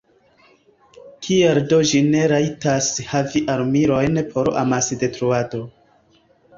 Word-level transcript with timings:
Kial 1.27 1.59
do 1.75 1.79
ĝi 1.91 2.01
ne 2.09 2.25
rajtas 2.33 2.89
havi 3.13 3.45
armilojn 3.59 4.27
por 4.35 4.53
amasdetruado? 4.67 5.67